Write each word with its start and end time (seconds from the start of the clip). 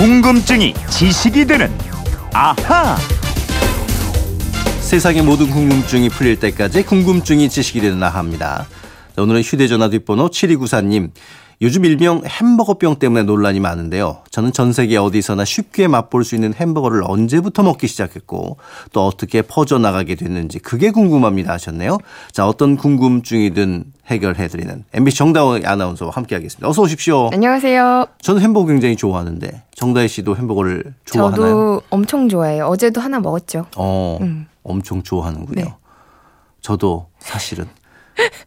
궁금증이 0.00 0.72
지식이 0.88 1.44
되는 1.44 1.70
아하. 2.32 2.96
세상의 4.80 5.20
모든 5.20 5.50
궁금증이 5.50 6.08
풀릴 6.08 6.40
때까지 6.40 6.84
궁금증이 6.84 7.50
지식이 7.50 7.82
되는 7.82 8.02
아하입니다. 8.02 8.66
오늘은 9.18 9.42
휴대전화 9.42 9.90
뒷번호 9.90 10.30
7294님. 10.30 11.10
요즘 11.62 11.84
일명 11.84 12.22
햄버거병 12.24 12.96
때문에 12.96 13.24
논란이 13.24 13.60
많은데요. 13.60 14.22
저는 14.30 14.52
전 14.54 14.72
세계 14.72 14.96
어디서나 14.96 15.44
쉽게 15.44 15.88
맛볼 15.88 16.24
수 16.24 16.34
있는 16.34 16.54
햄버거를 16.54 17.02
언제부터 17.04 17.62
먹기 17.62 17.86
시작했고 17.86 18.56
또 18.92 19.06
어떻게 19.06 19.42
퍼져나가게 19.42 20.14
됐는지 20.14 20.58
그게 20.58 20.90
궁금합니다 20.90 21.52
하셨네요. 21.52 21.98
자, 22.32 22.48
어떤 22.48 22.76
궁금증이든 22.76 23.84
해결해드리는 24.06 24.84
MBC 24.94 25.18
정다운 25.18 25.66
아나운서와 25.66 26.12
함께하겠습니다. 26.14 26.66
어서 26.66 26.80
오십시오. 26.80 27.28
안녕하세요. 27.30 28.06
저는 28.22 28.40
햄버거 28.40 28.66
굉장히 28.66 28.96
좋아하는데 28.96 29.62
정다혜 29.74 30.08
씨도 30.08 30.36
햄버거를 30.36 30.94
좋아하나요? 31.04 31.36
저도 31.36 31.82
엄청 31.90 32.30
좋아해요. 32.30 32.64
어제도 32.68 33.02
하나 33.02 33.20
먹었죠. 33.20 33.66
어, 33.76 34.16
음. 34.22 34.46
엄청 34.62 35.02
좋아하는군요. 35.02 35.62
네. 35.62 35.74
저도 36.62 37.08
사실은 37.18 37.66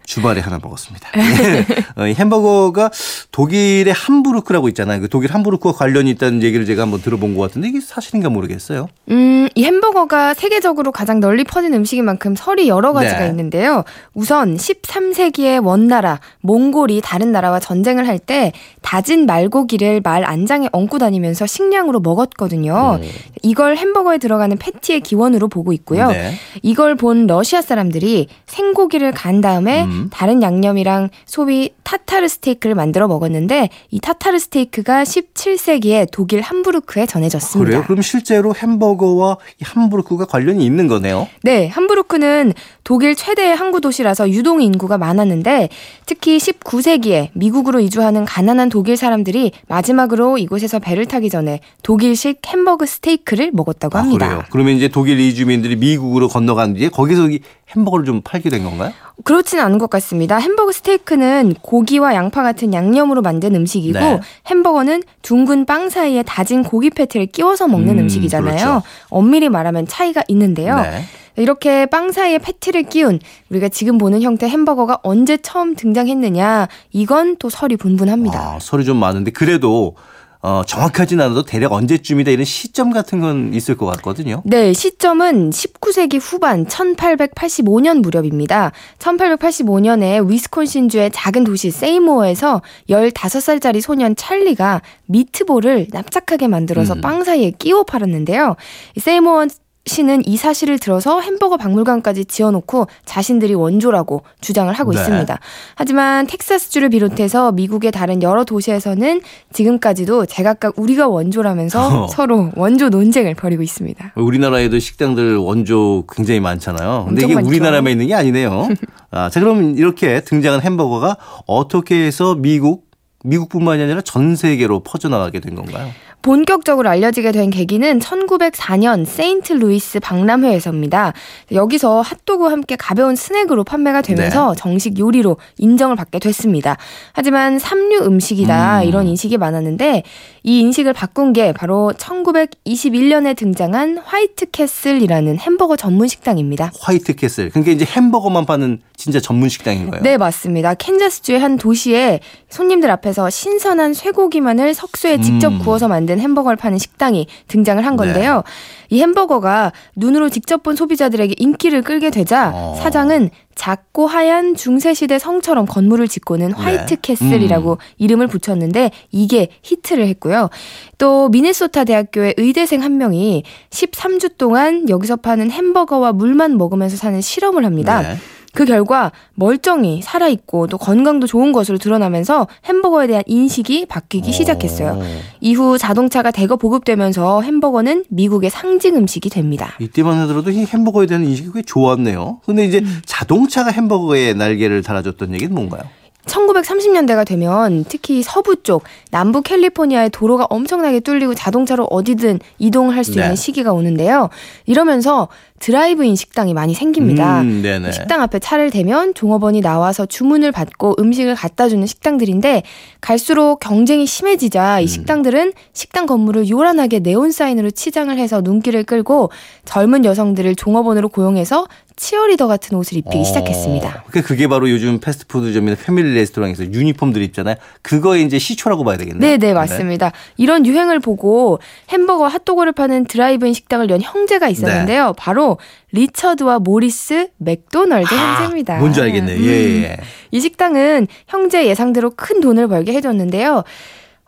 주말에 0.05 0.41
하나 0.41 0.59
먹었습니다. 0.61 1.09
예. 1.17 1.65
어, 2.01 2.07
이 2.07 2.13
햄버거가 2.13 2.89
독일의 3.31 3.93
함부르크라고 3.93 4.67
있잖아요. 4.69 5.01
그 5.01 5.09
독일 5.09 5.31
함부르크와 5.33 5.73
관련이 5.73 6.09
있다는 6.11 6.41
얘기를 6.43 6.65
제가 6.65 6.81
한번 6.81 7.01
들어본 7.01 7.35
것 7.35 7.41
같은데 7.41 7.67
이게 7.69 7.79
사실인가 7.79 8.29
모르겠어요. 8.29 8.87
음, 9.09 9.47
이 9.55 9.63
햄버거가 9.63 10.33
세계적으로 10.33 10.91
가장 10.91 11.19
널리 11.19 11.43
퍼진 11.43 11.73
음식인 11.73 12.03
만큼 12.05 12.35
설이 12.35 12.67
여러 12.67 12.93
가지가 12.93 13.19
네. 13.19 13.27
있는데요. 13.27 13.83
우선 14.13 14.57
13세기에 14.57 15.63
원나라, 15.63 16.19
몽골이 16.41 17.01
다른 17.03 17.31
나라와 17.31 17.59
전쟁을 17.59 18.07
할 18.07 18.23
때 18.25 18.53
다진 18.81 19.25
말고기를 19.25 19.99
말 20.01 20.23
안장에 20.23 20.69
얹고 20.71 20.97
다니면서 20.99 21.45
식량으로 21.45 21.99
먹었거든요. 21.99 22.99
음. 23.01 23.09
이걸 23.41 23.75
햄버거에 23.75 24.17
들어가는 24.17 24.55
패티의 24.57 25.01
기원으로 25.01 25.49
보고 25.49 25.73
있고요. 25.73 26.07
네. 26.07 26.33
이걸 26.61 26.95
본 26.95 27.27
러시아 27.27 27.61
사람들이 27.61 28.27
생고기를 28.45 29.11
간 29.11 29.41
다음 29.41 29.62
에 29.67 29.83
음. 29.83 30.09
다른 30.11 30.41
양념이랑 30.41 31.09
소위 31.25 31.71
타타르 31.83 32.27
스테이크를 32.27 32.75
만들어 32.75 33.07
먹었는데 33.07 33.69
이 33.91 33.99
타타르 33.99 34.39
스테이크가 34.39 35.03
17세기에 35.03 36.07
독일 36.11 36.41
함부르크에 36.41 37.05
전해졌습니다. 37.05 37.69
그래요? 37.69 37.83
그럼 37.85 38.01
실제로 38.01 38.53
햄버거와 38.55 39.37
이 39.61 39.63
함부르크가 39.63 40.25
관련이 40.25 40.65
있는 40.65 40.87
거네요. 40.87 41.27
네, 41.43 41.67
함부르크는 41.67 42.53
독일 42.83 43.15
최대의 43.15 43.55
항구 43.55 43.81
도시라서 43.81 44.29
유동 44.29 44.61
인구가 44.61 44.97
많았는데 44.97 45.69
특히 46.05 46.37
19세기에 46.37 47.29
미국으로 47.33 47.79
이주하는 47.79 48.25
가난한 48.25 48.69
독일 48.69 48.97
사람들이 48.97 49.51
마지막으로 49.67 50.37
이곳에서 50.37 50.79
배를 50.79 51.05
타기 51.05 51.29
전에 51.29 51.59
독일식 51.83 52.41
햄버거 52.47 52.85
스테이크를 52.85 53.51
먹었다고 53.53 53.97
합니다. 53.97 54.25
아, 54.25 54.29
그래요. 54.29 54.43
그러면 54.51 54.75
이제 54.75 54.87
독일 54.87 55.19
이주민들이 55.19 55.75
미국으로 55.75 56.27
건너간 56.27 56.73
뒤에 56.73 56.89
거기서 56.89 57.29
이 57.29 57.39
햄버거를 57.75 58.05
좀 58.05 58.21
팔게 58.21 58.49
된 58.49 58.63
건가요? 58.63 58.93
그렇지 59.23 59.52
는 59.53 59.63
않은 59.63 59.77
것 59.77 59.89
같습니다. 59.89 60.37
햄버거 60.37 60.71
스테이크는 60.71 61.55
고기와 61.61 62.15
양파 62.15 62.43
같은 62.43 62.73
양념으로 62.73 63.21
만든 63.21 63.55
음식이고 63.55 63.99
네. 63.99 64.19
햄버거는 64.49 65.03
둥근 65.21 65.65
빵 65.65 65.89
사이에 65.89 66.23
다진 66.23 66.63
고기 66.63 66.89
패티를 66.89 67.27
끼워서 67.27 67.67
먹는 67.67 67.99
음, 67.99 67.99
음, 67.99 68.09
식이잖아요 68.09 68.55
그렇죠. 68.55 68.83
엄밀히 69.09 69.49
말하면 69.49 69.87
차이가 69.87 70.23
있는데요. 70.27 70.77
네. 70.77 71.03
이렇게 71.35 71.85
빵 71.87 72.11
사이에 72.11 72.37
패티를 72.37 72.83
끼운 72.83 73.19
우리가 73.49 73.69
지금 73.69 73.97
보는 73.97 74.21
형태 74.21 74.47
햄버거가 74.47 74.99
언제 75.03 75.37
처음 75.37 75.75
등장했느냐 75.75 76.67
이건 76.91 77.37
또 77.37 77.49
설이 77.49 77.77
분분합니다. 77.77 78.39
아, 78.39 78.57
설이 78.59 78.85
좀 78.85 78.97
많은데 78.97 79.31
그래도 79.31 79.95
어, 80.45 80.61
정확하진 80.67 81.21
않아도 81.21 81.43
대략 81.43 81.71
언제쯤이다 81.71 82.29
이런 82.31 82.43
시점 82.43 82.91
같은 82.91 83.21
건 83.21 83.53
있을 83.53 83.77
것 83.77 83.85
같거든요. 83.85 84.41
네, 84.43 84.73
시점은 84.73 85.51
19세기 85.51 86.19
후반 86.21 86.65
1885년 86.65 88.01
무렵입니다. 88.01 88.73
1885년에 88.99 90.29
위스콘신주의 90.29 91.11
작은 91.13 91.45
도시 91.45 91.71
세이모어에서 91.71 92.61
15살짜리 92.89 93.79
소년 93.79 94.17
찰리가 94.17 94.81
미트볼을 95.05 95.87
납작하게 95.91 96.49
만들어서 96.49 96.95
음. 96.95 97.01
빵 97.01 97.23
사이에 97.23 97.51
끼워 97.51 97.83
팔았는데요. 97.83 98.57
이 98.97 98.99
세이모어 98.99 99.47
씨는 99.85 100.21
이 100.25 100.37
사실을 100.37 100.79
들어서 100.79 101.19
햄버거 101.19 101.57
박물관까지 101.57 102.25
지어놓고 102.25 102.87
자신들이 103.05 103.53
원조라고 103.53 104.23
주장을 104.39 104.73
하고 104.73 104.93
네. 104.93 104.99
있습니다. 104.99 105.39
하지만 105.75 106.25
텍사스주를 106.25 106.89
비롯해서 106.89 107.51
미국의 107.51 107.91
다른 107.91 108.23
여러 108.23 108.45
도시에서는 108.45 109.21
지금까지도 109.51 110.25
제각각 110.25 110.75
우리가 110.77 111.09
원조라면서 111.09 112.03
어. 112.03 112.07
서로 112.07 112.49
원조 112.55 112.87
논쟁을 112.87 113.35
벌이고 113.35 113.61
있습니다. 113.61 114.13
우리나라에도 114.15 114.79
식당들 114.79 115.35
원조 115.35 116.05
굉장히 116.09 116.39
많잖아요. 116.39 117.05
근데 117.07 117.25
이게 117.25 117.35
많죠. 117.35 117.49
우리나라만 117.49 117.91
있는 117.91 118.07
게 118.07 118.13
아니네요. 118.13 118.69
아, 119.11 119.29
자, 119.29 119.41
그럼 119.41 119.77
이렇게 119.77 120.21
등장한 120.21 120.61
햄버거가 120.61 121.17
어떻게 121.45 122.05
해서 122.05 122.35
미국, 122.35 122.85
미국뿐만이 123.25 123.83
아니라 123.83 124.01
전 124.01 124.37
세계로 124.37 124.81
퍼져나가게 124.81 125.41
된 125.41 125.55
건가요? 125.55 125.89
본격적으로 126.23 126.89
알려지게 126.89 127.33
된 127.33 127.49
계기는 127.49 127.99
1904년 127.99 129.05
세인트 129.05 129.53
루이스 129.53 129.99
박람회에서입니다. 129.99 131.11
여기서 131.51 131.99
핫도그와 131.99 132.49
함께 132.49 132.77
가벼운 132.77 133.15
스낵으로 133.15 133.65
판매가 133.65 134.01
되면서 134.01 134.53
네. 134.53 134.55
정식 134.57 134.97
요리로 134.97 135.37
인정을 135.57 135.97
받게 135.97 136.19
됐습니다. 136.19 136.77
하지만 137.11 137.59
삼류 137.59 138.05
음식이다 138.05 138.83
음. 138.83 138.87
이런 138.87 139.07
인식이 139.07 139.37
많았는데 139.37 140.03
이 140.43 140.59
인식을 140.59 140.93
바꾼 140.93 141.33
게 141.33 141.51
바로 141.51 141.91
1921년에 141.97 143.35
등장한 143.35 143.97
화이트 143.97 144.51
캐슬이라는 144.51 145.39
햄버거 145.39 145.75
전문 145.75 146.07
식당입니다. 146.07 146.71
화이트 146.79 147.15
캐슬. 147.15 147.49
그러니까 147.49 147.73
이제 147.73 147.85
햄버거만 147.85 148.45
파는 148.45 148.79
진짜 148.95 149.19
전문 149.19 149.49
식당인 149.49 149.89
거예요. 149.89 150.03
네, 150.03 150.17
맞습니다. 150.17 150.73
캔자스주의 150.75 151.37
한 151.37 151.57
도시에 151.57 152.21
손님들 152.49 152.89
앞에서 152.91 153.29
신선한 153.29 153.93
쇠고기만을 153.93 154.73
석쇠에 154.73 155.19
직접 155.19 155.51
음. 155.51 155.59
구워서 155.59 155.89
만든 155.89 156.12
햄버거를 156.19 156.55
파는 156.57 156.77
식당이 156.77 157.27
등장을 157.47 157.85
한 157.85 157.95
건데요. 157.95 158.43
이 158.89 159.01
햄버거가 159.01 159.71
눈으로 159.95 160.29
직접 160.29 160.63
본 160.63 160.75
소비자들에게 160.75 161.35
인기를 161.37 161.81
끌게 161.81 162.09
되자 162.09 162.51
어. 162.53 162.75
사장은 162.81 163.29
작고 163.55 164.07
하얀 164.07 164.55
중세시대 164.55 165.19
성처럼 165.19 165.65
건물을 165.65 166.07
짓고는 166.07 166.53
화이트 166.53 166.95
네. 166.95 167.01
캐슬이라고 167.01 167.77
이름을 167.97 168.27
붙였는데 168.27 168.91
이게 169.11 169.49
히트를 169.61 170.07
했고요. 170.07 170.49
또 170.97 171.29
미네소타 171.29 171.83
대학교의 171.83 172.35
의대생 172.37 172.81
한 172.81 172.97
명이 172.97 173.43
13주 173.69 174.37
동안 174.37 174.89
여기서 174.89 175.17
파는 175.17 175.51
햄버거와 175.51 176.13
물만 176.13 176.57
먹으면서 176.57 176.97
사는 176.97 177.21
실험을 177.21 177.65
합니다. 177.65 178.01
네. 178.01 178.17
그 178.53 178.65
결과 178.65 179.11
멀쩡히 179.33 180.01
살아있고 180.03 180.67
또 180.67 180.77
건강도 180.77 181.25
좋은 181.25 181.51
것으로 181.51 181.79
드러나면서 181.79 182.47
햄버거에 182.65 183.07
대한 183.07 183.23
인식이 183.25 183.87
바뀌기 183.87 184.31
시작했어요. 184.31 184.99
오. 184.99 185.03
이후 185.41 185.77
자동차가 185.77 186.29
대거 186.29 186.57
보급되면서 186.57 187.41
햄버거는 187.41 188.05
미국의 188.09 188.51
상징 188.51 188.95
음식이 188.95 189.29
됩니다. 189.29 189.73
이때만 189.79 190.19
하더라도 190.21 190.51
이 190.51 190.65
햄버거에 190.65 191.07
대한 191.07 191.23
인식이 191.25 191.49
꽤 191.53 191.61
좋았네요. 191.63 192.41
근데 192.45 192.65
이제 192.65 192.79
음. 192.79 193.01
자동차가 193.05 193.71
햄버거에 193.71 194.33
날개를 194.33 194.83
달아줬던 194.83 195.33
얘기는 195.33 195.53
뭔가요? 195.53 195.81
1930년대가 196.25 197.25
되면 197.25 197.83
특히 197.87 198.23
서부 198.23 198.55
쪽 198.63 198.83
남부 199.11 199.41
캘리포니아의 199.41 200.09
도로가 200.09 200.47
엄청나게 200.49 201.01
뚫리고 201.01 201.35
자동차로 201.35 201.85
어디든 201.85 202.39
이동할 202.59 203.03
수 203.03 203.15
네. 203.15 203.23
있는 203.23 203.35
시기가 203.35 203.73
오는데요. 203.73 204.29
이러면서 204.65 205.27
드라이브인 205.59 206.15
식당이 206.15 206.53
많이 206.53 206.73
생깁니다. 206.73 207.41
음, 207.41 207.61
네네. 207.61 207.91
식당 207.93 208.21
앞에 208.21 208.39
차를 208.39 208.69
대면 208.69 209.13
종업원이 209.13 209.61
나와서 209.61 210.05
주문을 210.05 210.51
받고 210.51 210.95
음식을 210.99 211.35
갖다 211.35 211.69
주는 211.69 211.85
식당들인데 211.85 212.63
갈수록 212.99 213.59
경쟁이 213.59 214.05
심해지자 214.05 214.79
음. 214.79 214.83
이 214.83 214.87
식당들은 214.87 215.53
식당 215.71 216.05
건물을 216.05 216.49
요란하게 216.49 216.99
네온 216.99 217.31
사인으로 217.31 217.71
치장을 217.71 218.15
해서 218.17 218.41
눈길을 218.41 218.83
끌고 218.83 219.31
젊은 219.63 220.03
여성들을 220.03 220.55
종업원으로 220.55 221.09
고용해서 221.09 221.67
치어리더 221.95 222.47
같은 222.47 222.75
옷을 222.77 222.97
입히기 222.97 223.19
어, 223.19 223.23
시작했습니다. 223.23 224.03
그게 224.07 224.21
그게 224.21 224.47
바로 224.47 224.69
요즘 224.69 224.99
패스트푸드점이나 224.99 225.75
패밀리 225.75 226.15
레스토랑에서 226.15 226.65
유니폼들 226.73 227.21
입잖아요. 227.21 227.55
그거의 227.81 228.23
이제 228.23 228.39
시초라고 228.39 228.83
봐야 228.83 228.97
되겠네요. 228.97 229.19
네, 229.19 229.37
네, 229.37 229.53
맞습니다. 229.53 230.11
이런 230.37 230.65
유행을 230.65 230.99
보고 230.99 231.59
햄버거, 231.89 232.27
핫도그를 232.27 232.71
파는 232.71 233.05
드라이브인 233.05 233.53
식당을 233.53 233.89
연 233.91 234.01
형제가 234.01 234.49
있었는데요. 234.49 235.13
바로 235.17 235.52
리처드와 235.91 236.59
모리스 236.59 237.27
맥도널드 237.37 238.13
형제입니다. 238.13 238.75
아, 238.75 238.79
뭔지 238.79 239.01
알겠네요. 239.01 239.37
음. 239.37 239.43
예, 239.43 239.83
예. 239.83 239.97
이 240.31 240.39
식당은 240.39 241.07
형제 241.27 241.67
예상대로 241.67 242.11
큰 242.15 242.39
돈을 242.39 242.67
벌게 242.67 242.93
해줬는데요. 242.93 243.63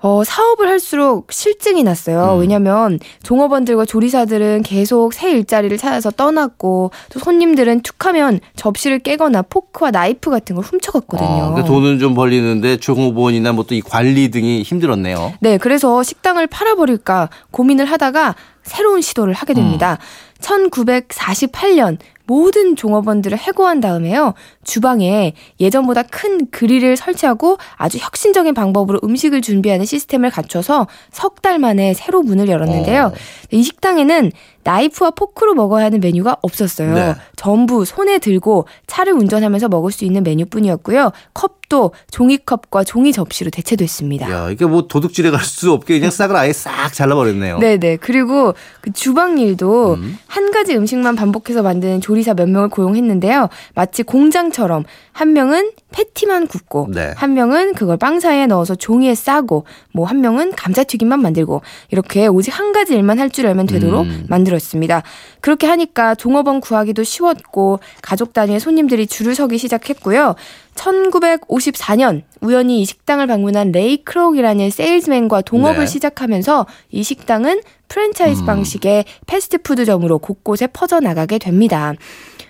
어, 0.01 0.23
사업을 0.23 0.67
할수록 0.67 1.31
싫증이 1.31 1.81
났어요. 1.83 2.35
음. 2.35 2.41
왜냐면 2.41 2.99
종업원들과 3.23 3.85
조리사들은 3.85 4.61
계속 4.63 5.13
새 5.13 5.31
일자리를 5.31 5.75
찾아서 5.77 6.11
떠났고 6.11 6.91
또 7.11 7.19
손님들은 7.19 7.81
툭하면 7.81 8.39
접시를 8.55 8.99
깨거나 8.99 9.41
포크와 9.43 9.89
나이프 9.91 10.29
같은 10.29 10.55
걸 10.57 10.63
훔쳐갔거든요. 10.65 11.27
어, 11.27 11.49
그러니까 11.51 11.63
돈은 11.63 11.97
좀 11.99 12.13
벌리는데 12.13 12.77
종업원이나 12.77 13.53
뭐 13.53 13.63
또 13.65 13.73
이 13.73 13.81
관리 13.81 14.29
등이 14.29 14.61
힘들었네요. 14.61 15.33
네, 15.39 15.57
그래서 15.57 16.03
식당을 16.03 16.47
팔아버릴까 16.47 17.29
고민을 17.51 17.85
하다가 17.85 18.35
새로운 18.63 19.01
시도를 19.01 19.33
하게 19.33 19.53
됩니다. 19.55 19.97
1948년 20.41 21.97
모든 22.27 22.75
종업원들을 22.75 23.37
해고한 23.37 23.79
다음에요. 23.79 24.33
주방에 24.63 25.33
예전보다 25.59 26.03
큰 26.03 26.47
그릴을 26.51 26.97
설치하고 26.97 27.57
아주 27.75 27.97
혁신적인 27.99 28.53
방법으로 28.53 28.99
음식을 29.03 29.41
준비하는 29.41 29.85
시스템을 29.85 30.29
갖춰서 30.31 30.87
석 31.11 31.35
달 31.45 31.59
만에 31.59 31.93
새로 31.93 32.23
문을 32.23 32.49
열었는데요. 32.49 33.11
어. 33.13 33.17
이 33.51 33.61
식당에는 33.61 34.31
나이프와 34.65 35.11
포크로 35.11 35.53
먹어야 35.53 35.85
하는 35.85 35.99
메뉴가 36.01 36.37
없었어요. 36.41 36.93
네. 36.93 37.15
전부 37.35 37.85
손에 37.85 38.17
들고 38.17 38.67
차를 38.87 39.13
운전하면서 39.13 39.69
먹을 39.69 39.91
수 39.91 40.03
있는 40.05 40.23
메뉴뿐이었고요. 40.23 41.11
컵도 41.33 41.91
종이컵과 42.11 42.83
종이 42.83 43.11
접시로 43.13 43.51
대체됐습니다. 43.51 44.29
야, 44.31 44.49
이게 44.49 44.65
뭐 44.65 44.87
도둑질에 44.87 45.29
갈 45.31 45.45
수 45.45 45.71
없게 45.71 45.99
그냥 45.99 46.09
싹을 46.09 46.35
아예 46.35 46.51
싹 46.51 46.91
잘라버렸네요. 46.91 47.59
네네. 47.59 47.97
그리고 47.97 48.55
그 48.81 48.91
주방 48.91 49.37
일도 49.37 49.97
한 50.27 50.51
가지 50.51 50.75
음식만 50.75 51.15
반복해서 51.15 51.61
만드는 51.61 52.01
조리사 52.01 52.33
몇 52.33 52.49
명을 52.49 52.69
고용했는데요. 52.69 53.49
마치 53.75 54.01
공장처럼 54.01 54.83
한 55.11 55.33
명은 55.33 55.71
패티만 55.91 56.47
굽고 56.47 56.89
네. 56.93 57.13
한 57.15 57.35
명은 57.35 57.73
그걸 57.75 57.95
빵사에 57.97 58.47
넣어서 58.47 58.73
종이에 58.75 59.13
싸고 59.15 59.65
뭐 59.93 60.05
한 60.05 60.21
명은 60.21 60.51
감자튀김만 60.55 61.21
만들고 61.21 61.61
이렇게 61.91 62.27
오직 62.27 62.51
한 62.57 62.71
가지 62.73 62.93
일만 62.95 63.19
할 63.19 63.29
줄 63.29 63.47
알면 63.47 63.65
되도록 63.65 64.03
음. 64.05 64.25
만들 64.29 64.53
었습니다. 64.55 65.03
그렇게 65.41 65.67
하니까 65.67 66.15
종업원 66.15 66.61
구하기도 66.61 67.03
쉬웠고 67.03 67.79
가족 68.01 68.33
단위의 68.33 68.59
손님들이 68.59 69.07
줄을 69.07 69.35
서기 69.35 69.57
시작했고요. 69.57 70.35
1954년 70.75 72.23
우연히 72.41 72.81
이 72.81 72.85
식당을 72.85 73.27
방문한 73.27 73.71
레이 73.71 73.97
크록이라는 74.03 74.69
세일즈맨과 74.69 75.41
동업을 75.41 75.81
네. 75.81 75.85
시작하면서 75.85 76.65
이 76.91 77.03
식당은 77.03 77.61
프랜차이즈 77.87 78.41
음. 78.41 78.45
방식의 78.45 79.05
패스트푸드점으로 79.25 80.19
곳곳에 80.19 80.67
퍼져나가게 80.67 81.37
됩니다. 81.37 81.93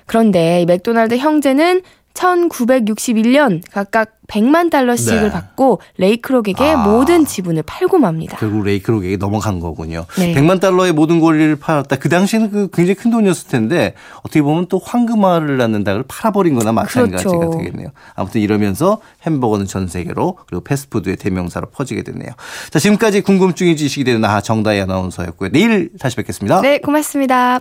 그런데 0.06 0.62
이 0.62 0.66
맥도날드 0.66 1.18
형제는 1.18 1.82
1961년 2.16 3.62
각각 3.72 4.16
100만 4.28 4.72
달러씩을 4.72 5.24
네. 5.24 5.32
받고 5.32 5.82
레이크록에게 5.98 6.72
아. 6.72 6.78
모든 6.78 7.26
지분을 7.26 7.64
팔고 7.64 8.00
맙니다. 8.00 8.38
결국 8.38 8.64
레이크록에게 8.64 9.18
넘어간 9.18 9.60
거군요. 9.60 10.06
네. 10.18 10.34
100만 10.34 10.60
달러의 10.60 10.94
모든 10.94 11.20
권리를 11.20 11.56
팔았다. 11.58 11.98
그 11.98 12.10
당시에는 12.10 12.50
그 12.50 12.70
굉장히 12.74 12.96
큰 12.96 13.12
돈이었을 13.12 13.50
텐데 13.50 13.94
어떻게 14.20 14.42
보면 14.42 14.68
또 14.68 14.82
황금알을 14.84 15.58
낳는 15.58 15.84
닭을 15.84 16.06
팔아버린 16.08 16.56
거나 16.56 16.72
마찬가지가 16.72 17.38
그렇죠. 17.38 17.58
되겠네요. 17.58 17.90
아무튼 18.16 18.42
이러면서 18.42 19.00
햄버거는 19.26 19.68
전 19.68 19.88
세계로 19.88 20.40
그리고 20.48 20.64
패스트푸드의 20.64 21.18
대명사로 21.18 21.68
퍼지게 21.70 22.04
됐네요. 22.04 22.32
자, 22.72 22.80
지금까지 22.80 23.22
궁금증이 23.22 23.76
지식이 23.76 24.06
되는 24.06 24.22
나하 24.22 24.42
정다희 24.42 24.80
아나운서였고요. 24.82 25.50
내일 25.52 25.90
다시 26.00 26.16
뵙겠습니다. 26.16 26.62
네, 26.62 26.80
고맙습니다. 26.80 27.60